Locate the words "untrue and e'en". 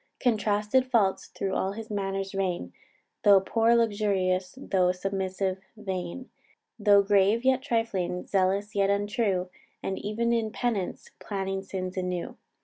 8.89-10.33